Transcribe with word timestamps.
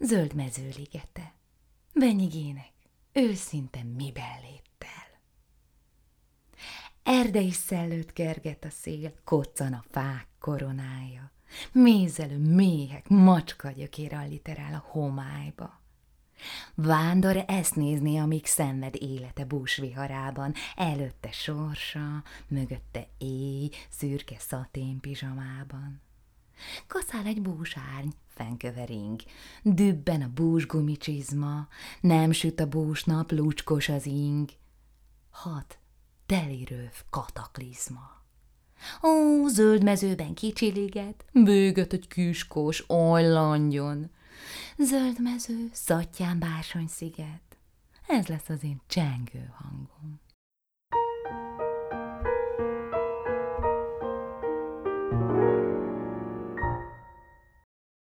zöld 0.00 0.34
mezőligete, 0.34 1.34
benyigének, 1.94 2.72
őszinte 3.12 3.82
miben 3.82 4.40
léptel. 4.42 5.20
Erdei 7.02 7.50
szellőt 7.50 8.12
kerget 8.12 8.64
a 8.64 8.70
szél, 8.70 9.14
koccan 9.24 9.72
a 9.72 9.84
fák 9.90 10.26
koronája, 10.38 11.32
mézelő 11.72 12.38
méhek, 12.38 13.08
macska 13.08 13.70
gyökér 13.70 14.14
alliterál 14.14 14.74
a 14.74 14.84
homályba. 14.90 15.80
Vándor 16.74 17.44
ezt 17.46 17.74
nézni, 17.74 18.18
amíg 18.18 18.46
szenved 18.46 18.94
élete 18.98 19.44
búsviharában, 19.44 20.54
előtte 20.76 21.32
sorsa, 21.32 22.22
mögötte 22.48 23.08
éj, 23.18 23.70
szürke 23.88 24.36
szatén 24.38 25.00
pizsamában. 25.00 26.00
Kaszál 26.86 27.26
egy 27.26 27.42
búsárny, 27.42 28.08
fenkövering, 28.28 29.20
dübben 29.62 30.22
a 30.22 30.28
bús 30.34 30.66
gumicsizma, 30.66 31.68
nem 32.00 32.32
süt 32.32 32.60
a 32.60 32.68
búsnap, 32.68 33.32
lucskos 33.32 33.88
az 33.88 34.06
ing. 34.06 34.48
Hat, 35.30 35.78
telirőv 36.26 36.94
kataklizma. 37.10 38.18
Ó, 39.02 39.46
zöld 39.48 39.82
mezőben 39.82 40.34
kicsiliget, 40.34 41.24
bőgött 41.32 41.92
egy 41.92 42.08
küskós, 42.08 42.84
oly 42.88 43.28
landjon, 43.28 44.10
Zöld 44.78 45.20
mező, 45.20 45.68
szattyán 45.72 46.38
bársony 46.38 46.86
sziget. 46.86 47.56
Ez 48.06 48.26
lesz 48.26 48.48
az 48.48 48.64
én 48.64 48.80
csengő 48.86 49.52
hangom. 49.54 50.20